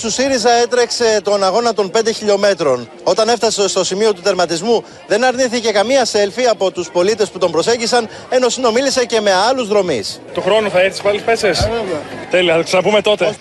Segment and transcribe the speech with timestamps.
[0.00, 2.88] του ΣΥΡΙΖΑ έτρεξε τον αγώνα των 5 χιλιόμετρων.
[3.02, 7.50] Όταν έφτασε στο σημείο του τερματισμού, δεν αρνήθηκε καμία σέλφι από τους πολίτες που τον
[7.50, 10.20] προσέγγισαν, ενώ συνομίλησε και με άλλους δρομείς.
[10.34, 11.68] Του χρόνου θα έρθει πάλι πέσες;
[12.30, 13.36] Τέλεια, θα ξαναπούμε τότε.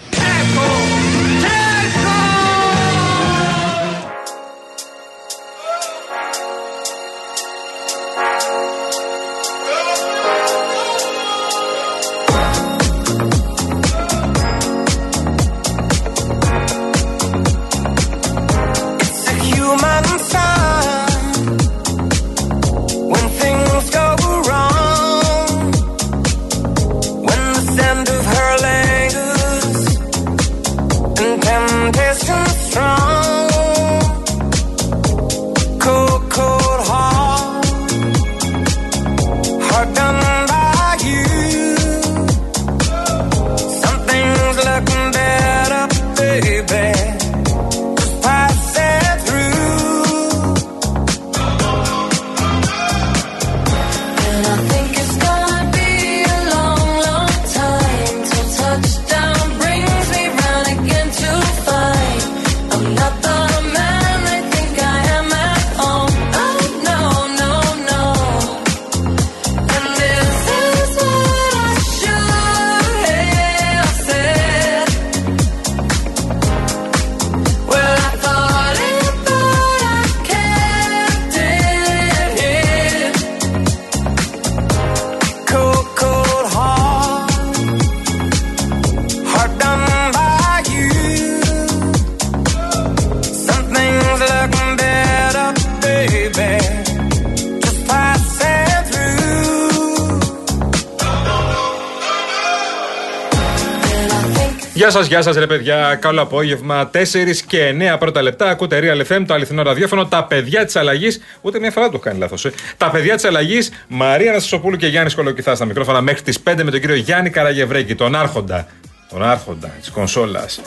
[104.96, 105.96] Σας, γεια σας, ρε παιδιά.
[105.96, 106.90] Καλό απόγευμα.
[106.94, 108.50] 4 και 9 πρώτα λεπτά.
[108.50, 110.06] Ακούτε Real FM, το αληθινό ραδιόφωνο.
[110.06, 111.22] Τα παιδιά της αλλαγής.
[111.42, 112.46] Ούτε μια φορά το κάνει λάθος.
[112.46, 112.52] Ε.
[112.78, 113.72] Τα παιδιά της αλλαγής.
[113.88, 117.96] Μαρία Νασσοπούλου και Γιάννης Κολοκυθά στα μικρόφωνα μέχρι τις 5 με τον κύριο Γιάννη Καραγευρέκη,
[117.96, 118.68] τον Άρχοντα.
[119.10, 120.62] Τον Άρχοντα της κονσόλας.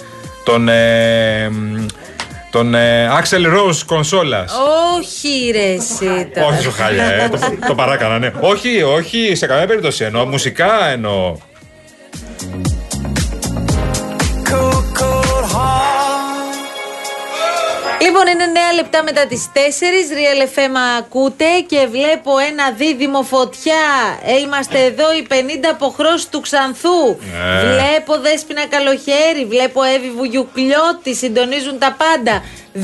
[0.44, 0.68] Τον.
[0.68, 1.50] Ε,
[2.50, 2.74] τον
[3.18, 4.52] Άξελ Ροζ κονσόλας.
[4.96, 6.30] Όχι, ρε, εσύ.
[6.50, 8.32] Όχι, σου χάλια, ε, το, το παράκανα, ναι.
[8.40, 10.26] όχι, όχι, σε καμία περίπτωση εννοώ.
[10.26, 11.36] Μουσικά εννοώ.
[18.08, 19.58] Λοιπόν, είναι 9 λεπτά μετά τις 4.
[20.18, 23.84] Real FM ακούτε και βλέπω ένα δίδυμο φωτιά.
[24.24, 25.34] Ε, είμαστε εδώ οι 50
[25.70, 27.08] αποχρώσει του Ξανθού.
[27.08, 27.60] Ε.
[27.60, 29.44] Βλέπω Δέσποινα Καλοχέρι.
[29.48, 31.14] Βλέπω Εύη Βουγιουκλιώτη.
[31.14, 32.44] Συντονίζουν τα πάντα.
[32.74, 32.80] 2-11-200-8-200.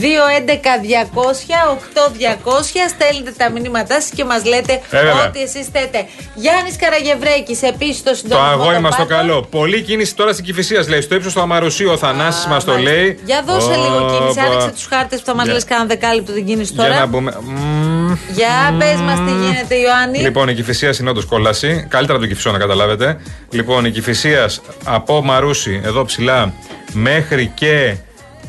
[2.89, 5.27] Στέλνετε τα μηνύματά σας και μας λέτε Ε, βέβαια.
[5.27, 6.07] ό,τι εσείς θέτε.
[6.35, 8.51] Γιάννης Καραγευρέκης, επίσης το Το συντονισμό.
[8.51, 9.15] αγόρι μας το κάτω.
[9.15, 9.43] καλό.
[9.51, 11.01] Πολλή κίνηση τώρα στην Κυφυσίας λέει.
[11.01, 12.93] Στο ύψος του Αμαρουσίου ο Θανάσης μας το Μάλιστα.
[12.95, 13.19] λέει.
[13.25, 14.39] Για δώσε λίγο κίνηση.
[14.39, 14.49] Όπα.
[14.49, 16.99] Άνοιξε τους χάρτες που θα μας Για- λες κανένα δεκάλεπτο την κίνηση Για τώρα.
[16.99, 17.33] να μπούμε.
[17.41, 18.13] Μμμ.
[18.33, 20.19] Για πες μας τι γίνεται, Ιωάννη.
[20.19, 21.87] Λοιπόν, η Κυφυσίας είναι όντως κόλαση.
[21.89, 23.21] Καλύτερα από το Κυφισό να καταλάβετε.
[23.51, 26.53] Λοιπόν, η Κυφυσίας από Μαρούσι, εδώ ψηλά,
[26.93, 27.97] μέχρι και.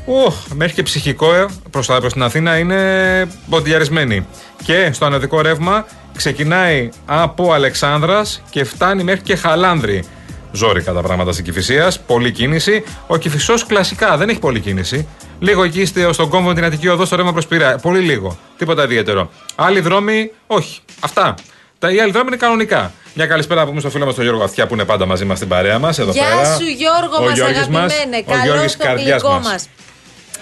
[0.06, 1.28] Οχ, μέχρι και ψυχικό
[1.72, 4.28] προς προς την Αθήνα είναι ποντιαρισμένη.
[4.64, 5.86] Και στο αναδικό ρεύμα
[6.16, 10.04] ξεκινάει από Αλεξάνδρας και φτάνει μέχρι και Χαλάνδρη.
[10.52, 12.00] Ζόρικα τα πράγματα στην Κυφυσίας.
[12.00, 12.84] Πολλή κίνηση.
[13.08, 15.08] Ο Κυφισό κλασικά δεν έχει πολλή κίνηση.
[15.40, 17.78] Λίγο εκεί είστε στον κόμβο την Αττική Οδός στο ρεύμα προ Πειραιά.
[17.78, 18.38] Πολύ λίγο.
[18.58, 19.30] Τίποτα ιδιαίτερο.
[19.56, 20.80] Άλλοι δρόμοι, όχι.
[21.00, 21.34] Αυτά.
[21.80, 22.92] Τα οι άλλοι δρόμοι είναι κανονικά.
[23.14, 25.38] Μια καλησπέρα να πούμε στο φίλο μας τον Γιώργο Αυτιά που είναι πάντα μαζί μας
[25.38, 26.00] στην παρέα μας.
[26.00, 26.56] Εδώ Γεια πέρα.
[26.56, 28.24] σου Γιώργο Ο μας Γιώργης μας, αγαπημένε.
[28.26, 29.68] Ο Καλό Γιώργης στο καρδιάς γλυκό μας.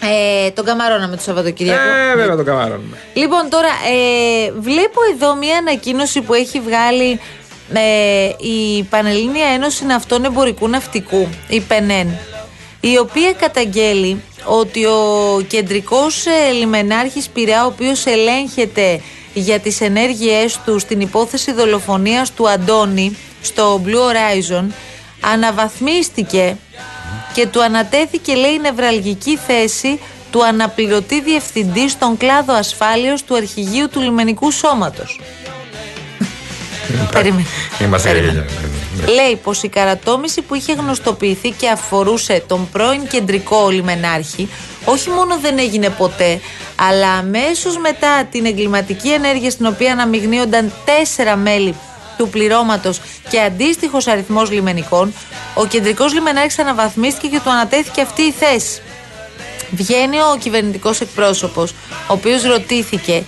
[0.02, 0.12] Μας.
[0.12, 1.82] Ε, τον καμαρώναμε το Σαββατοκύριακο.
[2.12, 2.98] Ε, βέβαια τον καμαρώνουμε.
[3.14, 7.20] Λοιπόν, τώρα ε, βλέπω εδώ μία ανακοίνωση που έχει βγάλει
[7.74, 12.18] ε, η Πανελλήνια Ένωση Ναυτών Εμπορικού Ναυτικού, η ΠΕΝΕΝ,
[12.80, 19.02] η οποία καταγγέλει ότι ο κεντρικός ε, λιμενάρχης Πειραιά, ο οποίος ελέγχεται
[19.34, 24.66] για τις ενέργειές του στην υπόθεση δολοφονίας του Αντώνη στο Blue Horizon,
[25.20, 26.58] αναβαθμίστηκε
[27.34, 30.00] και του ανατέθηκε λέει νευραλγική θέση
[30.32, 35.20] του αναπληρωτή διευθυντή στον κλάδο ασφάλειος του αρχηγείου του λιμενικού σώματος.
[37.12, 37.46] Περίμενε.
[37.82, 38.46] Είμαστε για Περίμενε.
[38.96, 39.14] γέλια.
[39.14, 44.50] Λέει πως η καρατόμηση που είχε γνωστοποιηθεί και αφορούσε τον πρώην κεντρικό λιμενάρχη
[44.86, 46.40] όχι μόνο δεν έγινε ποτέ,
[46.76, 51.76] αλλά αμέσως μετά την εγκληματική ενέργεια στην οποία αναμειγνύονταν τέσσερα μέλη
[52.18, 55.14] του πληρώματος και αντίστοιχος αριθμός λιμενικών,
[55.54, 58.82] ο κεντρικός λιμενάρχης αναβαθμίστηκε και του ανατέθηκε αυτή η θέση.
[59.72, 63.24] Βγαίνει ο κυβερνητικός εκπρόσωπος, ο οποίος ρωτήθηκε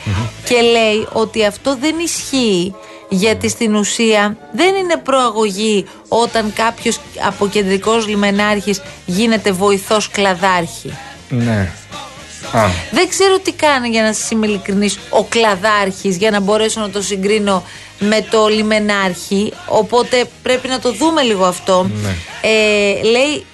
[0.46, 2.74] και λέει ότι αυτό δεν ισχύει
[3.10, 10.98] γιατί στην ουσία δεν είναι προαγωγή όταν κάποιος από κεντρικός λιμενάρχης γίνεται βοηθός κλαδάρχη.
[11.30, 11.72] Ναι.
[12.54, 16.80] Α, Δεν ξέρω τι κάνει για να σας είμαι ειλικρινής ο κλαδάρχης για να μπορέσω
[16.82, 17.64] να το συγκρίνω
[18.00, 19.54] με το λιμενάρχη.
[19.68, 21.90] Οπότε πρέπει να το δούμε λίγο αυτό.
[22.04, 22.16] Ναι.
[22.42, 23.46] Ε, λέει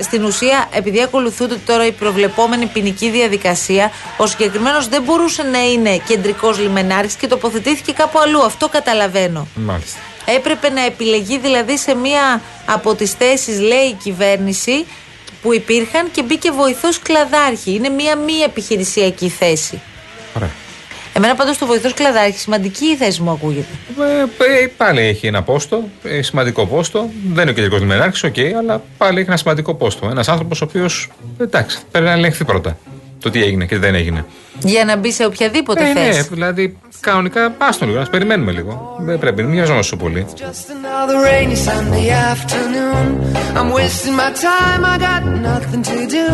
[0.00, 5.96] στην ουσία, επειδή ακολουθούνται τώρα η προβλεπόμενη ποινική διαδικασία, ο συγκεκριμένος δεν μπορούσε να είναι
[6.06, 8.42] κεντρικός λιμενάρχης και τοποθετήθηκε κάπου αλλού.
[8.44, 9.46] Αυτό καταλαβαίνω.
[9.54, 9.98] μάλιστα.
[10.26, 14.86] Έπρεπε να επιλεγεί δηλαδή σε μία από τις θέσεις, λέει η κυβέρνηση,
[15.44, 17.74] που υπήρχαν και μπήκε βοηθός κλαδάρχη.
[17.74, 19.80] Είναι μία μη επιχειρησιακή θέση.
[20.36, 20.50] Ωραία.
[21.12, 23.72] Εμένα πάντως το βοηθός κλαδάρχη, σημαντική η θέση μου ακούγεται.
[24.00, 27.10] Ε, ε, πάλι έχει ένα πόστο, ε, σημαντικό πόστο.
[27.24, 30.08] Δεν είναι ο κεντρικός λιμενάρχη, οκ, αλλά πάλι έχει ένα σημαντικό πόστο.
[30.10, 32.78] Ένας άνθρωπος ο οποίος, εντάξει, πρέπει να ελεγχθεί πρώτα
[33.24, 34.24] το τι έγινε και τι δεν έγινε.
[34.58, 36.28] Για να μπει σε οποιαδήποτε Ε, ναι, θέση.
[36.32, 38.96] δηλαδή κανονικά άστο λίγο, να περιμένουμε λίγο.
[39.00, 40.26] Δεν πρέπει, μην μοιάζομαι τόσο πολύ.
[40.36, 43.06] Just another rainy Sunday afternoon.
[43.58, 46.28] I'm wasting my time, I got nothing to do.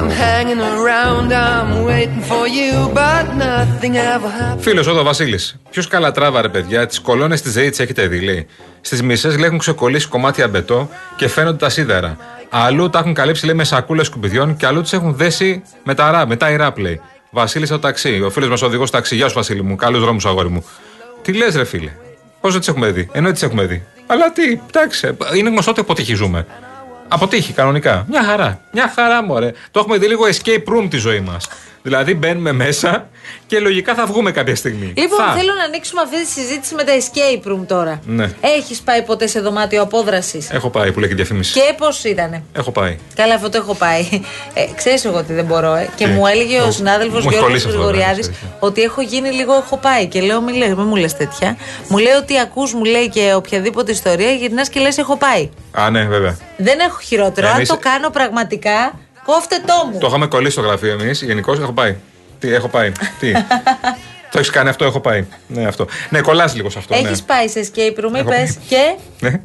[0.00, 4.60] I'm hanging around, I'm waiting for you, but nothing ever happens.
[4.60, 5.56] Φίλος εδώ, Βασίλης.
[5.70, 8.46] Ποιος καλά τράβαρε, παιδιά, τις κολόνες της ΔΕΗ τι έχετε δει, λέει.
[8.80, 12.16] Στις μισές λέει έχουν ξεκολλήσει κομμάτια μπετό και φαίνονται τα σίδερα.
[12.54, 16.10] Αλλού τα έχουν καλύψει, λέει, με σακούλες σκουπιδιών και αλλού τις έχουν δέσει με τα
[16.10, 17.00] ράπ, με τα ράπ, λέει.
[17.30, 18.22] Βασίλης στο ταξί.
[18.22, 19.16] Ο φίλος μας οδηγός ταξί.
[19.16, 19.76] Γεια σου, Βασίλη μου.
[19.76, 20.64] Καλούς δρόμους, αγόρι μου.
[21.22, 21.90] Τι λες, ρε φίλε;
[22.40, 23.86] Πώς δεν τις έχουμε δει; Ενώ τις έχουμε δει.
[24.06, 25.16] Αλλά τι, εντάξει.
[25.36, 26.46] Είναι γνωστό ότι αποτυχίζουμε.
[27.08, 28.04] Αποτύχει κανονικά.
[28.08, 28.60] Μια χαρά.
[28.72, 29.52] Μια χαρά, μωρέ.
[29.70, 31.48] Το έχουμε δει λίγο escape room τη ζωή μας.
[31.82, 33.08] Δηλαδή μπαίνουμε μέσα
[33.46, 34.92] και λογικά θα βγούμε κάποια στιγμή.
[34.96, 35.32] Λοιπόν, θα.
[35.32, 38.00] θέλω να ανοίξουμε αυτή τη συζήτηση με τα escape room τώρα.
[38.06, 38.30] Ναι.
[38.40, 41.52] Έχεις πάει ποτέ σε δωμάτιο απόδρασης; Έχω πάει που λέει και διαφήμιση.
[41.52, 42.98] Και πώς ήτανε; Έχω πάει.
[43.14, 44.08] Καλά, αυτό το έχω πάει.
[44.54, 45.74] Ε, Ξέρεις εγώ ότι δεν μπορώ.
[45.74, 45.88] Ε.
[45.94, 48.56] Και Ε, μου έλεγε ο το- συνάδελφος μου έχει Γιώργος κολλήσει αυτό, Γρηγοριάδης βέβαια, ξέρεις.
[48.60, 50.06] ότι έχω γίνει λίγο έχω πάει.
[50.06, 51.56] Και λέω, μην, λες, μην μου λες τέτοια.
[51.88, 55.48] Μου λέει ότι ακούς, μου λέει και οποιαδήποτε ιστορία, γυρνάς και λες, έχω πάει.
[55.72, 56.36] Α, ναι, βέβαια.
[56.56, 57.46] Δεν έχω χειρότερο.
[57.46, 59.98] Εμείς- Αν το κάνω πραγματικά, κόφτε το μου.
[59.98, 61.22] Το είχαμε κολλήσει στο γραφείο εμείς.
[61.22, 61.96] Γενικώς έχω πάει.
[62.42, 62.92] Τι, έχω πάει.
[63.20, 63.32] Τι.
[64.30, 65.24] το έχεις κάνει αυτό, έχω πάει.
[65.46, 65.86] Ναι, αυτό.
[66.08, 66.94] Ναι, κολλάς λίγο σε αυτό.
[66.94, 67.26] Έχεις ναι.
[67.26, 68.56] πάει σε escape room, Έχω είπες πάει.
[68.68, 68.94] και.
[69.20, 69.40] Ναι.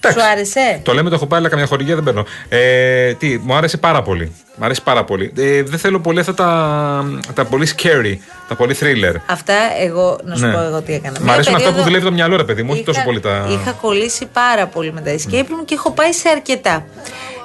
[0.00, 0.18] Εντάξει.
[0.20, 2.24] Σου άρεσε; Το λέμε το έχω πάει, αλλά καμιά χορηγία δεν παίρνω.
[2.48, 4.32] Ε, τι, μου άρεσε πάρα πολύ.
[4.56, 5.32] Μου άρεσε πάρα πολύ.
[5.38, 8.16] Ε, δεν θέλω πολύ αυτά τα, τα πολύ scary,
[8.48, 9.14] τα πολύ thriller.
[9.26, 10.52] Αυτά εγώ, να σου Ναι.
[10.52, 11.20] πω εγώ τι έκανα.
[11.20, 13.04] Μ' Μια αρέσουν αυτά που περίοδο δουλεύει το μυαλό, ρε παιδί μου, όχι είχα- τόσο
[13.04, 13.46] πολύ τα.
[13.50, 16.84] Είχα κολλήσει πάρα πολύ με τα escape room και έχω πάει σε αρκετά.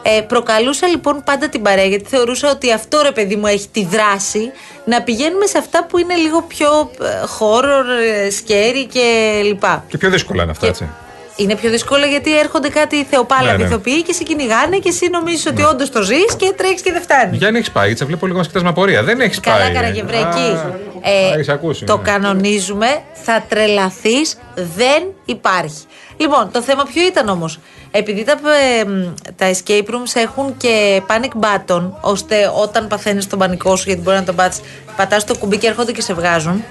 [0.09, 3.85] Ε, προκαλούσα λοιπόν πάντα την παρέα γιατί θεωρούσα ότι αυτό ρε παιδί μου έχει τη
[3.85, 4.51] δράση
[4.85, 7.05] να πηγαίνουμε σε αυτά που είναι λίγο πιο ε,
[7.39, 7.85] horror,
[8.25, 9.83] ε, scary και λοιπά.
[9.87, 10.89] Και πιο δύσκολα είναι αυτά, Και έτσι.
[11.35, 13.63] Είναι πιο δύσκολο γιατί έρχονται κάτι θεοπάλαβοι Ναι, ναι.
[13.63, 17.01] ηθοποιοί και σε κυνηγάνε και εσύ νομίζεις ότι όντως το ζεις και τρέχεις και δεν
[17.01, 17.37] φτάνεις.
[17.37, 19.03] Γιάννη, έχεις πάει, γιατί σε βλέπω λίγο να κοιτάς με απορία.
[19.03, 19.55] Δεν έχεις πάει.
[19.55, 19.73] Καλά, ε.
[19.73, 20.39] Καραγευρέκη.
[20.39, 22.03] Α, Ε, έχεις ακούσει, το ναι.
[22.03, 25.81] κανονίζουμε, θα τρελαθείς, δεν υπάρχει.
[26.17, 27.59] Λοιπόν, το θέμα ποιο ήταν όμως;
[27.91, 33.39] Επειδή τα, ε, μ, τα escape rooms έχουν και panic button, ώστε όταν παθαίνεις τον
[33.39, 34.61] πανικό σου, γιατί μπορεί να τον πάθεις,
[34.95, 36.63] πατάς το κουμπί και έρχονται και σε βγάζουν.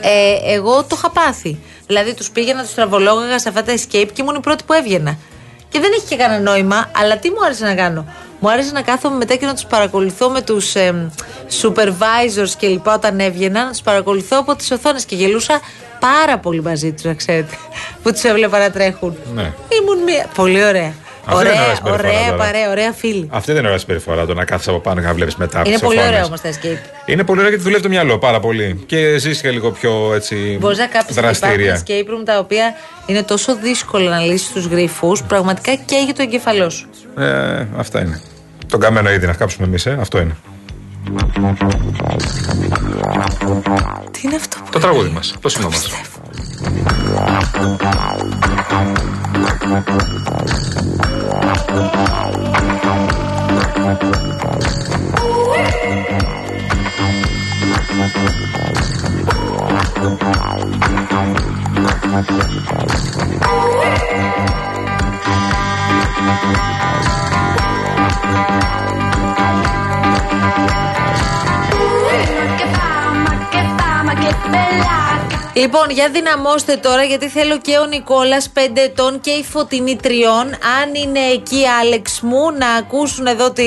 [0.00, 1.58] Ε, εγώ το είχα πάθει.
[1.86, 5.18] Δηλαδή, τους πήγαινα, τους τραβολόγαγα σε αυτά τα escape και ήμουν η πρώτη που έβγαινα.
[5.68, 8.04] Και δεν έχει και κανένα νόημα, αλλά τι μου άρεσε να κάνω;
[8.40, 10.74] Μου άρεσε να κάθομαι μετά και να τους παρακολουθώ με τους
[11.62, 15.60] supervisors και λοιπά όταν έβγαινα, να του παρακολουθώ από τις οθόνες και γελούσα
[16.00, 17.54] πάρα πολύ μαζί τους, να ξέρετε.
[18.02, 19.16] Που τους έβλεπα να τρέχουν.
[19.34, 19.52] Ναι.
[19.80, 20.26] Ήμουν μία.
[20.34, 20.92] Πολύ ωραία.
[21.26, 22.44] Αυτή δεν είναι ωραία, ωραία συμπεριφορά ωραία τώρα.
[22.44, 23.28] παρέα, ωραία φίλη.
[23.30, 25.58] Αυτή δεν είναι ωραία συμπεριφορά το να κάθεσαι από πάνω και να βλέπεις μετά.
[25.58, 26.14] από Είναι τις πολύ οθόνες.
[26.14, 27.10] ωραία όμως τα escape.
[27.10, 28.82] Είναι πολύ ωραία γιατί δουλεύει το μυαλό πάρα πολύ.
[28.86, 30.56] Και ζεις και λίγο πιο έτσι.
[30.60, 31.82] Μπορεί να κάψει υπάρχουν δραστήρια.
[31.86, 32.74] escape room τα οποία
[33.06, 36.88] είναι τόσο δύσκολο να λύσεις τους γρήφου, πραγματικά καίγει το εγκεφαλό σου.
[37.18, 38.20] Ε, αυτά είναι.
[38.68, 39.96] Τον καμένο ήδη να κάψουμε εμείς, ε.
[40.00, 40.36] αυτό είναι.
[44.10, 45.34] Τι είναι αυτό που Το τραγούδι μας.
[45.40, 45.76] Το σήμα μα.
[75.54, 80.46] Λοιπόν, για δυναμώστε τώρα, γιατί θέλω και ο Νικόλας 5 ετών και η Φωτεινή τριών.
[80.80, 83.64] Αν είναι εκεί, Άλεξ μου, να ακούσουν εδώ τη,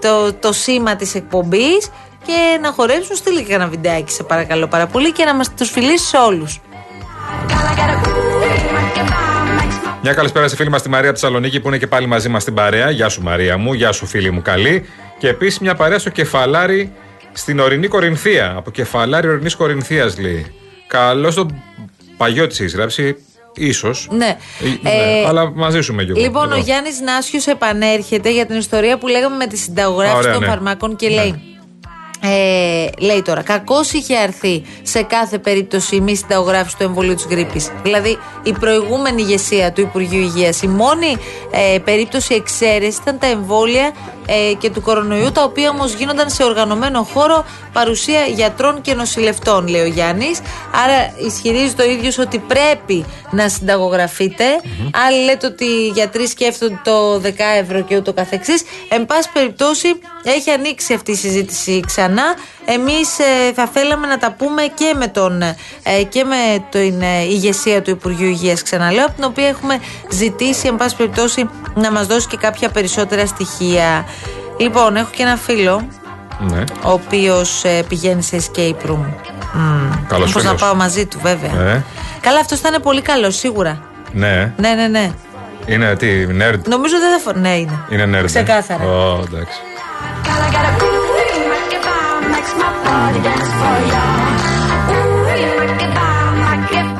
[0.00, 1.90] το, το σήμα της εκπομπής
[2.26, 3.16] και να χορέψουν.
[3.16, 6.60] Στείλει και ένα βιντεάκι, σε παρακαλώ πάρα πολύ, και να μας τους φιλήσεις όλους.
[10.02, 12.28] Μια καλησπέρα στη φίλη μας τη Μαρία από τη Θεσσαλονίκη που είναι και πάλι μαζί
[12.28, 12.90] μας στην παρέα.
[12.90, 14.88] Γεια σου Μαρία μου, γεια σου φίλη μου καλή.
[15.18, 16.92] Και επίσης μια παρέα στο κεφαλάρι
[17.36, 18.54] στην ορεινή Κορινθία.
[18.56, 20.46] Από κεφαλάρι ορεινής Κορινθίας λέει.
[20.86, 21.62] Καλώς τον
[22.16, 23.16] παγιό της έχει γράψει.
[23.72, 23.90] σω.
[24.10, 24.36] Ναι.
[24.82, 26.20] Ε, αλλά μαζί σου με κι εγώ.
[26.20, 30.40] Λοιπόν, ο Γιάννης Νάσιος επανέρχεται για την ιστορία που λέγαμε με τη συνταγογράφηση Ωραία, των
[30.40, 30.48] ναι.
[30.48, 31.14] φαρμάκων και Ναι.
[31.14, 31.40] λέει.
[32.22, 37.26] Ε, λέει τώρα, κακώς είχε αρθεί σε κάθε περίπτωση η μη συνταγογράφηση του εμβολίου της
[37.30, 37.70] γρήπης.
[37.82, 41.16] Δηλαδή, η προηγούμενη ηγεσία του Υπουργείου Υγείας, η μόνη
[41.50, 43.92] ε, περίπτωση εξαίρεση ήταν τα εμβόλια
[44.26, 49.68] ε, και του κορονοϊού, τα οποία όμως γίνονταν σε οργανωμένο χώρο παρουσία γιατρών και νοσηλευτών,
[49.68, 50.40] λέει ο Γιάννης.
[50.84, 54.44] Άρα, ισχυρίζει το ίδιο ότι πρέπει να συνταγογραφείτε.
[55.06, 57.30] Άλλοι λέτε ότι οι γιατροί σκέφτονται το 10
[57.60, 58.62] ευρώ και ούτω καθεξής.
[58.88, 59.88] Εν πάση περιπτώσει,
[60.22, 62.34] έχει ανοίξει αυτή η συζήτηση ξανά.
[62.64, 65.54] Εμείς ε, θα θέλαμε να τα πούμε και με, τον, ε,
[66.08, 69.80] και με την ε, ηγεσία του Υπουργείου Υγείας, ξαναλέω, από την οποία έχουμε
[70.10, 74.06] ζητήσει, εν πάση περιπτώσει, να μας δώσει και κάποια περισσότερα στοιχεία.
[74.58, 75.88] Λοιπόν, έχω και ένα φίλο,
[76.38, 76.64] Ναι.
[76.84, 79.04] ο οποίος ε, πηγαίνει σε escape room.
[79.52, 79.90] Μμμ.
[80.08, 80.60] Καλός Μήπως να φίλος.
[80.60, 81.60] πάω μαζί του, βέβαια.
[81.60, 81.84] Ε.
[82.20, 83.78] Καλά, αυτός θα είναι πολύ καλός, σίγουρα.
[84.12, 84.52] Ναι.
[84.56, 85.10] Ναι, ναι, ναι.
[85.66, 87.38] Είναι τι, nerd; Νομίζω δεν θα φω...
[87.40, 87.78] Ναι, είναι.
[87.88, 88.22] Είναι nerd.
[88.22, 88.26] ε.
[88.26, 88.84] Ξεκάθαρα.
[88.84, 89.58] Ω, εντάξει.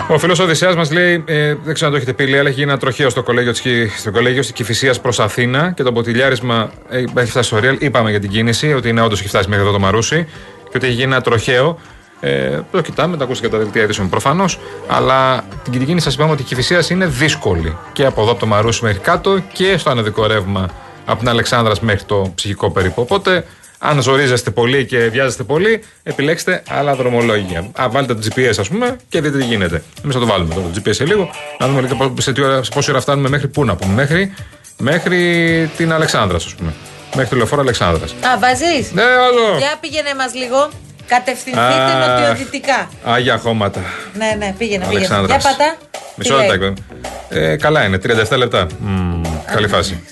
[0.09, 2.59] Ο φίλος Οδυσσέας μας λέει, ε, δεν ξέρω αν το έχετε πει, λέει, αλλά έχει
[2.59, 5.93] γίνει ένα τροχαίο στο κολέγιο, της, Κι- στο κολέγιο της Κυφυσίας προς Αθήνα και το
[5.93, 7.77] ποτηλιάρισμα ε, έχει φτάσει στο Real.
[7.79, 10.25] Είπαμε για την κίνηση, ότι είναι όντως έχει φτάσει μέχρι εδώ το Μαρούσι
[10.71, 11.79] και ότι έχει γίνει ένα τροχαίο.
[12.21, 14.59] Ε, το κοιτάμε, τα ακούσατε και τα δελτία ειδήσεων προφανώς.
[14.87, 18.47] Αλλά την κίνηση σας είπαμε ότι η Κυφυσίας είναι δύσκολη και από εδώ από το
[18.47, 20.69] Μαρούσι μέχρι κάτω και στο ανωδικό ρεύμα
[21.05, 23.03] από την Αλεξάνδρας μέχρι το ψυχικό περίπου.
[23.03, 23.45] Οπότε
[23.79, 27.71] αν ζορίζεστε πολύ και βιάζεστε πολύ, επιλέξτε άλλα δρομολόγια.
[27.81, 29.83] Α, βάλτε το GPS, ας πούμε, και δείτε τι γίνεται.
[30.03, 32.63] Εμείς θα το βάλουμε τώρα το GPS σε λίγο, να δούμε λίγο σε, τι ώρα,
[32.63, 33.93] σε πόση ώρα φτάνουμε μέχρι πού να πούμε.
[33.93, 34.35] Μέχρι,
[34.77, 36.75] μέχρι την Αλεξάνδρας, ας πούμε.
[37.15, 38.11] Μέχρι το λεωφόρο Αλεξάνδρας.
[38.13, 39.59] Α, βάζεις; Ναι, όλο!
[39.59, 40.69] Για πήγαινε μας λίγο.
[41.07, 42.19] Κατευθυνθείτε Αχ.
[42.21, 42.91] νοτιοδυτικά.
[43.05, 43.81] Άγια χώματα.
[44.15, 45.07] Ναι, ναι, πήγαινε, πήγαινε.
[45.07, 45.43] Αλεξάνδρας.
[45.43, 45.77] Για πατά.
[46.17, 46.83] Μισό Τι λέει; λεπτό.
[47.29, 47.99] Ε, καλά είναι,
[48.31, 48.67] 37 λεπτά.
[48.79, 50.03] Μμμ, καλή φάση.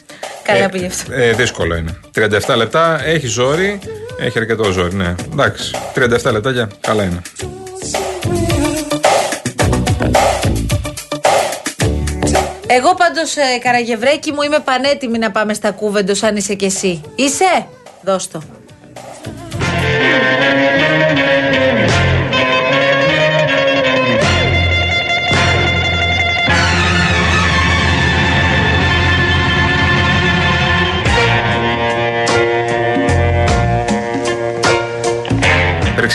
[0.44, 1.12] Καλά Ε, πήγες αυτό.
[1.12, 1.96] Ε, δύσκολο είναι.
[2.14, 3.78] 37 λεπτά, έχει ζόρι,
[4.18, 5.14] έχει αρκετό ζόρι, ναι.
[5.32, 7.22] Εντάξει, 37 λεπτάκια, καλά είναι.
[12.66, 17.00] Εγώ πάντως, ε, Καραγευρέκη μου, είμαι πανέτοιμη να πάμε στα κούβεντος αν είσαι κι εσύ.
[17.14, 17.66] Είσαι;
[18.02, 18.42] Δώσ' το.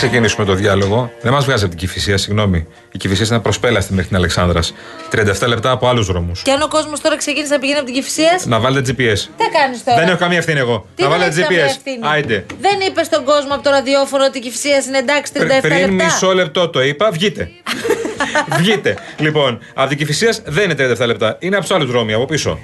[0.06, 2.66] Ξεκινήσουμε το διάλογο, δεν μας βγάζει από την κυφυσία, συγγνώμη.
[2.92, 4.74] Η κυφυσία είναι προσπέλαστη μέχρι την Αλεξάνδρας.
[5.10, 6.42] 37 λεπτά από άλλους δρόμους.
[6.42, 9.18] Και αν ο κόσμος τώρα ξεκίνησε να πηγαίνει από την Κυφυσία, Να βάλετε GPS.
[9.36, 10.86] τι κάνεις τώρα; Δεν έχω καμία ευθύνη εγώ.
[10.94, 11.76] Τι να δεν βάλετε έχεις καμία GPS.
[11.76, 12.44] ευθύνη; Άιντε.
[12.60, 15.78] Δεν είπες στον κόσμο από το ραδιόφωνο ότι η Κυφυσία είναι εντάξει 37 Πρι- Πριν
[15.90, 17.50] λεπτά; μισό λεπτό το είπα, βγείτε.
[18.60, 18.96] βγείτε.
[19.18, 21.36] Λοιπόν, από την κυφυσία δεν είναι 37 λεπτά.
[21.38, 22.58] Είναι από τους άλλους δρόμοι, από πίσω.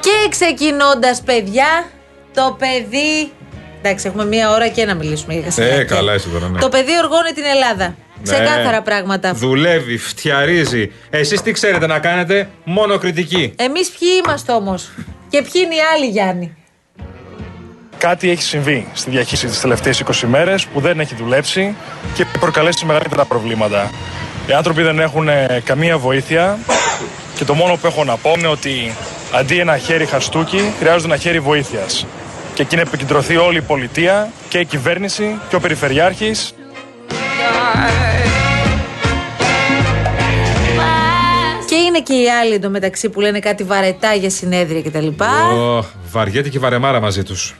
[0.00, 1.86] Και ξεκινώντας, παιδιά,
[2.34, 3.32] το παιδί.
[3.82, 5.80] Εντάξει, έχουμε μία ώρα και να μιλήσουμε για Κασιλάκη.
[5.80, 6.58] Ε, καλά είσαι τώρα, ναι.
[6.58, 7.94] Το παιδί οργώνει την Ελλάδα.
[8.22, 9.32] Ξεκάθαρα πράγματα.
[9.34, 10.92] Δουλεύει, φτιαρίζει.
[11.10, 13.52] Εσείς τι ξέρετε να κάνετε, μόνο κριτική.
[13.56, 14.90] Εμείς ποιοι είμαστε όμως;
[15.28, 16.56] Και ποιοι είναι οι άλλοι, Γιάννη;
[17.98, 21.76] Κάτι έχει συμβεί στη διαχείριση τις τελευταίες 20 μέρες που δεν έχει δουλέψει
[22.14, 23.90] και έχει προκαλέσει μεγαλύτερα προβλήματα.
[24.46, 26.58] Οι άνθρωποι δεν έχουν ε, καμία βοήθεια
[27.36, 28.94] και το μόνο που έχω να πω είναι ότι
[29.34, 32.06] αντί ένα χέρι χαστούκι χρειάζεται ένα χέρι βοήθειας.
[32.54, 36.54] Και εκεί να επικεντρωθεί όλη η πολιτεία και η κυβέρνηση και ο περιφερειάρχης
[41.68, 45.06] Και είναι και οι άλλοι εντωμεταξύ που λένε κάτι βαρετά για συνέδρια κτλ.
[45.08, 47.54] Ω, βαριέται και η βαρεμάρα μαζί τους.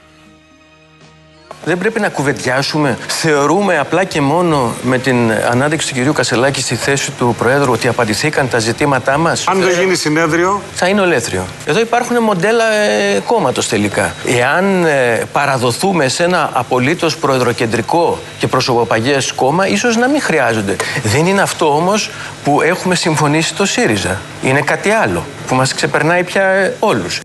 [1.64, 2.98] Δεν πρέπει να κουβεντιάσουμε.
[3.06, 7.88] Θεωρούμε απλά και μόνο με την ανάδειξη του κυρίου Κασελάκη στη θέση του Προέδρου ότι
[7.88, 9.44] απαντηθήκαν τα ζητήματά μας.
[9.48, 11.44] Αν δεν γίνει συνέδριο, Θα είναι ολέθριο.
[11.64, 14.14] Εδώ υπάρχουν μοντέλα ε, κόμματος τελικά.
[14.26, 20.76] Εάν ε, παραδοθούμε σε ένα απολύτως προεδροκεντρικό και προσωποπαγές κόμμα, ίσως να μην χρειάζονται.
[21.02, 22.10] Δεν είναι αυτό όμως
[22.44, 24.20] που έχουμε συμφωνήσει το ΣΥΡΙΖΑ.
[24.42, 27.20] Είναι κάτι άλλο που μας ξεπερνάει πια ε, όλους.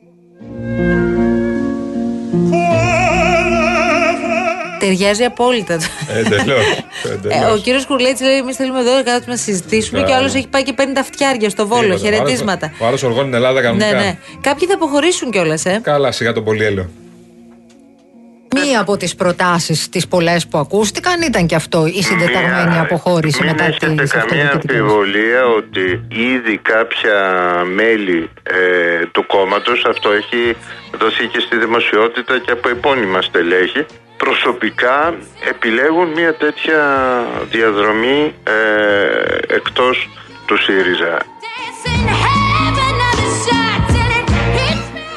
[4.88, 5.78] Ταιριάζει απόλυτα.
[6.16, 6.66] Εντελώς.
[7.30, 10.48] Ε, ο κύριος Κουρλέτη λέει: Εμείς θέλουμε εδώ κάτω να συζητήσουμε και ο άλλος έχει
[10.48, 11.98] πάει και 50 φτιάρια στο βόλο.
[11.98, 12.72] Χαιρετίσματα.
[12.80, 13.92] Ο άλλος οργώνει την Ελλάδα Ναι, κανονικά.
[13.94, 14.18] ναι.
[14.42, 15.80] Κάποιοι θα αποχωρήσουν κιόλας, ε.
[15.84, 16.90] Καλά, σιγά τον πολυέλαιο.
[18.56, 22.82] Μία Μία από τις προτάσεις τις πολλές που ακούστηκαν ήταν και αυτό η συντεταγμένη Μία-
[22.82, 24.80] αποχώρηση μην μετά έχετε τις καμία αυτοδιοικητικές.
[24.80, 25.86] αμφιβολία ότι
[26.34, 27.20] ήδη κάποια
[27.76, 30.56] μέλη ε, του κόμματος αυτό έχει
[31.00, 33.86] δοθεί και στη δημοσιότητα και από επώνυμα στελέχη
[34.18, 35.16] προσωπικά
[35.50, 36.80] επιλέγουν μια τέτοια
[37.52, 40.10] διαδρομή ε, εκτός
[40.46, 41.18] του ΣΥΡΙΖΑ.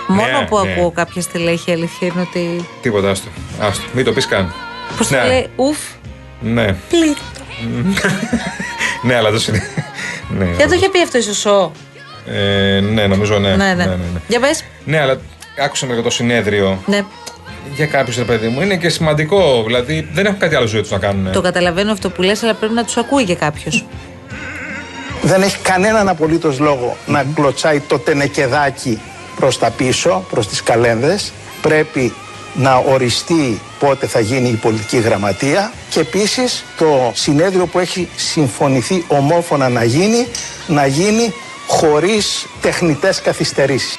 [0.06, 0.72] Μόνο Ναι, που ναι.
[0.72, 2.68] ακούω κάποια στελέχη, η αλήθεια είναι ότι.
[2.82, 3.28] Τίποτα, άστο.
[3.60, 3.82] άστο.
[3.92, 4.52] Μην το πεις καν.
[4.96, 5.26] Πώς το Ναι.
[5.26, 5.78] λέει, ουφ,
[6.40, 6.74] Ναι.
[6.88, 7.16] πλήρ.
[9.02, 9.62] ναι, αλλά το συνέ...
[10.28, 11.72] ναι, Δεν το είχε πει αυτό η Σωσό.
[12.26, 13.56] ε, ναι, νομίζω ναι.
[13.56, 13.96] Ναι, ναι.
[14.28, 14.64] Για πες.
[14.84, 15.20] Ναι, αλλά
[15.58, 16.82] άκουσα με το συνέδριο.
[16.86, 17.04] Ναι,
[17.74, 19.62] Για κάποιους, ρε παιδί μου, είναι και σημαντικό.
[19.66, 21.32] Δηλαδή, δεν έχουν κάτι άλλο ζωή τους να κάνουν.
[21.32, 23.84] το καταλαβαίνω αυτό που λες, αλλά πρέπει να τους ακούει και κάποιος.
[25.22, 29.00] Δεν έχει κανέναν απολύτως λόγο να κλωτσάει το τενεκεδάκι
[29.36, 31.32] προς τα πίσω, προς τις καλένδες.
[31.62, 32.12] Πρέπει
[32.54, 39.04] να οριστεί πότε θα γίνει η πολιτική γραμματεία και επίσης το συνέδριο που έχει συμφωνηθεί
[39.08, 40.26] ομόφωνα να γίνει,
[40.66, 41.32] να γίνει
[41.66, 43.98] χωρίς τεχνητές καθυστερήσεις.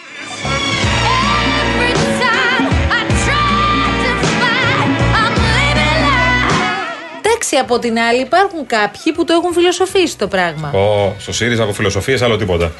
[7.54, 10.72] Εντάξει, από την άλλη υπάρχουν κάποιοι που το έχουν φιλοσοφήσει το πράγμα.
[10.72, 12.72] Ω, στο ΣΥΡΙΖΑ από φιλοσοφίες, άλλο τίποτα.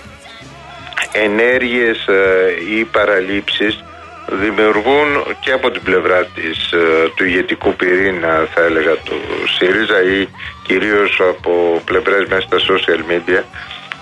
[1.12, 3.84] ενέργειες ε, ή παραλήψεις
[4.32, 5.10] δημιουργούν
[5.40, 9.18] και από την πλευρά της, ε, του ηγετικού πυρήνα θα έλεγα του
[9.58, 10.28] ΣΥΡΙΖΑ ή
[10.68, 13.44] κυρίως από πλευρές μέσα στα social media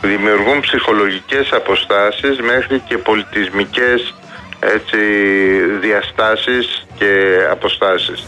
[0.01, 4.13] δημιουργούν ψυχολογικές αποστάσεις μέχρι και πολιτισμικές
[4.59, 4.97] έτσι,
[5.81, 7.11] διαστάσεις και
[7.51, 8.23] αποστάσεις.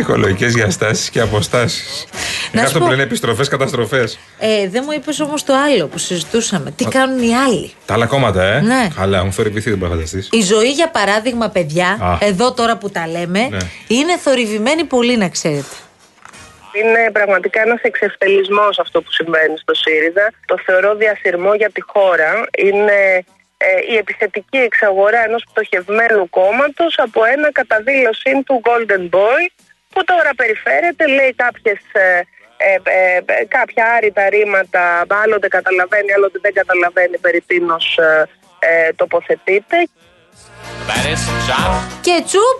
[0.00, 2.06] Ψυχολογικές διαστάσεις και αποστάσεις.
[2.52, 4.18] Είναι σου αυτό πω- που λένε επιστροφές, καταστροφές.
[4.38, 6.70] Ε, δεν μου είπες όμως το άλλο που συζητούσαμε.
[6.70, 8.88] Τι κάνουν οι άλλοι; Τα άλλα κόμματα, ε; Ναι.
[8.96, 10.28] Καλά, μου θορυβηθεί, δεν μπορεί να φανταστείς.
[10.32, 12.18] Η ζωή, για παράδειγμα, παιδιά, Α.
[12.20, 13.56] εδώ τώρα που τα λέμε, Ναι.
[13.86, 15.74] είναι θορυβημένη πολύ, να ξέρετε.
[16.72, 20.32] Είναι πραγματικά ένας εξευτελισμός αυτό που συμβαίνει στο ΣΥΡΙΖΑ.
[20.46, 22.30] Το θεωρώ διασυρμό για τη χώρα.
[22.58, 23.24] Είναι
[23.56, 29.42] ε, η επιθετική εξαγορά ενός πτωχευμένου κόμματος από ένα κατά δήλωσή του Golden Boy
[29.96, 32.20] που τώρα περιφέρεται, λέει κάποιες, ε,
[32.68, 34.82] ε, ε, ε, κάποια άρρητα ρήματα,
[35.24, 38.28] άλλοτε καταλαβαίνει, άλλοτε δεν καταλαβαίνει περί τίνος ε,
[38.58, 39.78] ε, τοποθετείται.
[42.00, 42.58] Και τσουπ,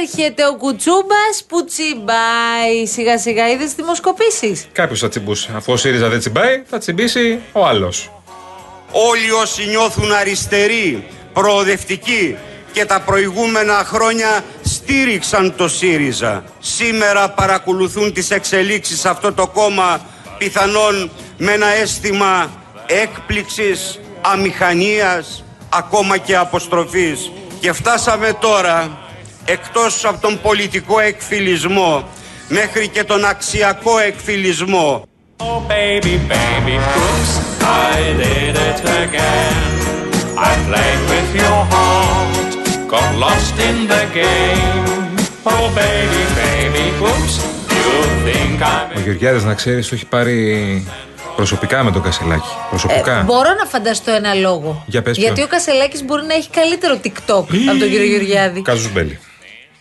[0.00, 2.86] έρχεται ο κουτσούμπας που τσιμπάει.
[2.86, 5.52] Σιγά σιγά είδες τι δημοσκοπήσεις; Κάποιος θα τσιμπούσε.
[5.56, 8.10] Αφού ο ΣΥΡΙΖΑ δεν τσιμπάει, θα τσιμπήσει ο άλλος.
[8.90, 12.36] Όλοι όσοι νιώθουν αριστεροί, προοδευτικοί
[12.76, 14.44] και τα προηγούμενα χρόνια
[14.86, 16.44] στήριξαν το ΣΥΡΙΖΑ.
[16.58, 20.00] Σήμερα παρακολουθούν τις εξελίξεις σε αυτό το κόμμα
[20.38, 22.50] πιθανόν με ένα αίσθημα
[22.86, 27.30] έκπληξης, αμηχανίας, ακόμα και αποστροφής.
[27.60, 28.98] Και φτάσαμε τώρα,
[29.44, 32.08] εκτός από τον πολιτικό εκφυλισμό,
[32.48, 35.02] μέχρι και τον αξιακό εκφυλισμό.
[35.38, 37.32] Oh baby, baby, oops,
[37.90, 39.58] I did it again.
[40.48, 42.45] I played with your heart,
[42.94, 44.84] got lost in the game.
[45.52, 47.34] Oh baby, baby, oops,
[47.76, 47.90] you
[48.26, 50.86] think I'm Ο Γεωργιάδης να ξέρεις, το έχει πάρει
[51.36, 52.48] προσωπικά με τον Κασελάκη.
[52.70, 53.18] Προσωπικά.
[53.18, 54.84] Ε, μπορώ να φανταστώ ένα λόγο.
[54.86, 55.44] Για πες Γιατί ποιο.
[55.44, 58.62] ο Κασελάκης μπορεί να έχει καλύτερο TikTok από τον κύριο Γεωργιάδη.
[58.62, 59.18] Κάζους Μπέλη.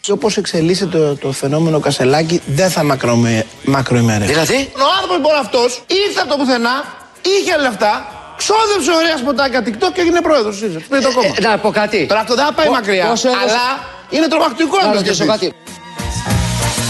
[0.10, 4.26] Όπως εξελίσσεται το, το φαινόμενο Κασελάκη, δεν θα μακρομε, μακροημέρευε.
[4.26, 6.84] Δηλαδή; Ο άνθρωπος λοιπόν αυτός ήρθε από το πουθενά,
[7.22, 10.80] είχε λεφτά, ξόδεψε ωραία σποτάκια TikTok και έγινε πρόεδρος του ΣΥΡΙΖΑ.
[10.89, 11.34] Πριν το κόμμα.
[11.41, 12.06] να πω κάτι.
[12.06, 13.06] Τώρα αυτό δεν θα πάει Πο- μακριά.
[13.08, 15.32] πόσο έδωσε- Αλλά είναι τρομακτικό Να να το ρωτήσω σκεφτείς.
[15.32, 15.54] κάτι.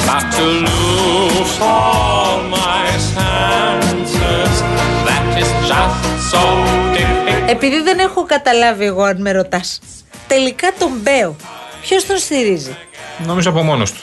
[0.10, 4.54] Got to lose all my senses.
[5.08, 5.98] That is just
[6.32, 6.42] so
[6.96, 7.50] difficult.
[7.50, 9.80] Επειδή δεν έχω καταλάβει εγώ αν με ρωτάς.
[10.28, 11.36] Τελικά τον Μπέο.
[11.82, 12.78] Ποιος τον στηρίζει;
[13.26, 14.02] Νομίζω από μόνος του.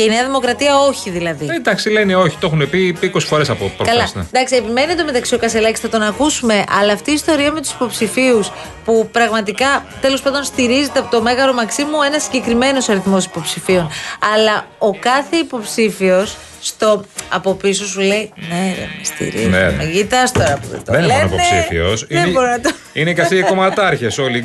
[0.00, 1.46] Και η Νέα Δημοκρατία όχι δηλαδή.
[1.50, 3.90] Ε, εντάξει, λένε όχι, το έχουν πει 20 φορές από Καλά.
[3.98, 4.18] προχθέ.
[4.18, 4.24] Ναι.
[4.32, 6.64] Εντάξει, επιμένει το μεταξύ ο Κασελάκης, θα τον ακούσουμε.
[6.80, 8.50] Αλλά αυτή η ιστορία με τους υποψηφίους
[8.84, 13.88] που πραγματικά τέλος πάντων στηρίζεται από το Μέγαρο Μαξίμου ένας συγκεκριμένος αριθμός υποψηφίων.
[14.34, 19.46] Αλλά ο κάθε υποψήφιος στο από πίσω σου λέει Ναι, ρε, με στηρίζει.
[19.46, 19.70] Ναι, ρε.
[19.76, 21.34] Με κοιτά τώρα που δεν το Δεν είναι μόνο λένε.
[21.34, 22.06] υποψήφιος.
[22.08, 22.70] Δεν Είναι, μπορώ να το.
[22.92, 24.44] είναι και αυτοί οι κομματάρχες, όλοι οι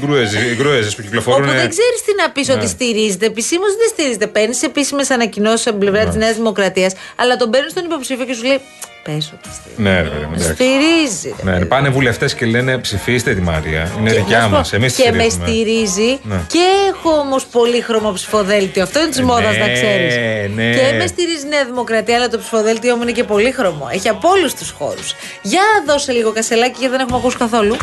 [0.57, 1.43] γκρούεζες που κυκλοφορούν.
[1.49, 2.53] Όπου δεν ξέρεις τι να πεις Ναι.
[2.53, 3.25] ότι στηρίζεται.
[3.25, 4.27] Επισήμως δεν στηρίζεται.
[4.27, 8.33] Παίρνεις επίσημες ανακοινώσεις από την πλευρά της Νέας Δημοκρατίας, αλλά τον παίρνεις στον υποψήφιο και
[8.33, 8.59] σου λέει
[9.05, 9.81] Πε ότι στηρίζει.
[9.81, 10.53] Ναι, ρε παιδί μου, εντάξει.
[10.53, 11.35] Στηρίζει.
[11.43, 11.51] ρε.
[11.59, 13.91] Ναι, πάνε βουλευτές και λένε ψηφίστε τη Μαρία.
[13.99, 14.65] Είναι Και δικιά να σου πω, μα.
[14.71, 16.35] Εμείς Και με στηρίζει Ναι.
[16.47, 16.59] και
[16.93, 18.83] έχω όμως πολύχρωμο ψηφοδέλτιο.
[18.83, 20.15] Αυτό είναι της Ε, μόδας, ναι, να ξέρεις.
[20.55, 20.69] ναι.
[20.75, 23.87] Και με στηρίζει η Νέα Δημοκρατία, αλλά το ψηφοδέλτιό μου είναι και πολύχρωμο.
[23.91, 25.13] Έχει από όλους τους χώρους.
[25.41, 27.75] Για δώσε λίγο κασελάκι, γιατί δεν έχουμε ακούσει καθόλου.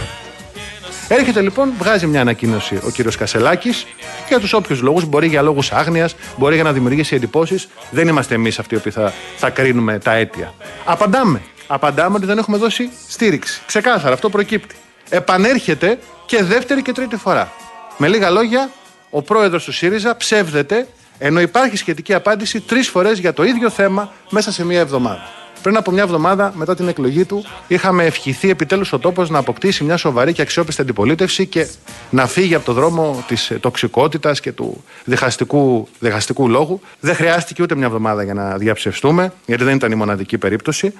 [1.14, 3.86] Έρχεται λοιπόν, βγάζει μια ανακοίνωση ο κύριος Κασελάκης
[4.28, 5.04] για τους όποιους λόγους.
[5.04, 7.68] Μπορεί για λόγους άγνοιας, μπορεί για να δημιουργήσει εντυπώσεις.
[7.90, 10.54] Δεν είμαστε εμείς αυτοί που θα, θα κρίνουμε τα αίτια.
[10.84, 11.42] Απαντάμε.
[11.66, 13.62] Απαντάμε ότι δεν έχουμε δώσει στήριξη.
[13.66, 14.74] Ξεκάθαρα, αυτό προκύπτει.
[15.08, 17.52] Επανέρχεται και δεύτερη και τρίτη φορά.
[17.98, 18.70] Με λίγα λόγια,
[19.10, 20.86] ο πρόεδρος του ΣΥΡΙΖΑ ψεύδεται,
[21.18, 25.41] ενώ υπάρχει σχετική απάντηση τρεις φορές για το ίδιο θέμα μέσα σε μία εβδομάδα.
[25.62, 29.84] Πριν από μια εβδομάδα μετά την εκλογή του, είχαμε ευχηθεί επιτέλους ο τόπος να αποκτήσει
[29.84, 31.68] μια σοβαρή και αξιόπιστη αντιπολίτευση και
[32.10, 36.80] να φύγει από το δρόμο της τοξικότητας και του διχαστικού, διχαστικού λόγου.
[37.00, 40.92] Δεν χρειάστηκε ούτε μια εβδομάδα για να διαψευστούμε, γιατί δεν ήταν η μοναδική περίπτωση.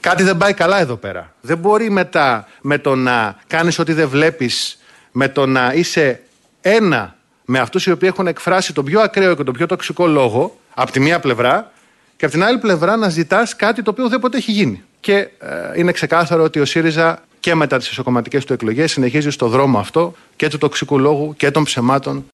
[0.00, 1.32] Κάτι δεν πάει καλά εδώ πέρα.
[1.40, 4.78] Δεν μπορεί μετά με το να κάνεις ό,τι δεν βλέπεις,
[5.12, 6.20] με το να είσαι
[6.60, 10.58] ένα με αυτούς οι οποίοι έχουν εκφράσει τον πιο ακραίο και τον πιο τοξικό λόγο,
[10.74, 11.72] από τη μία πλευρά,
[12.18, 14.82] και από την άλλη πλευρά να ζητάς κάτι το οποίο δεν ποτέ έχει γίνει.
[15.00, 15.28] Και ε,
[15.74, 20.14] είναι ξεκάθαρο ότι ο ΣΥΡΙΖΑ και μετά τις ισοκομματικέ του εκλογές συνεχίζει στο δρόμο αυτό
[20.36, 22.24] και του τοξικού λόγου και των ψεμάτων